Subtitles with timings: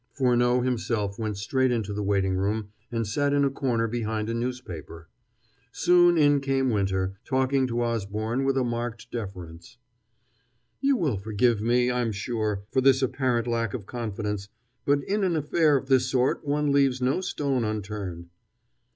[0.13, 4.33] Furneaux himself went straight into the waiting room and sat in a corner behind a
[4.33, 5.09] newspaper.
[5.71, 9.77] Soon in came Winter, talking to Osborne with a marked deference:
[10.79, 14.49] "You will forgive me, I am sure, for this apparent lack of confidence,
[14.85, 18.31] but in an affair of this sort one leaves no stone unturned."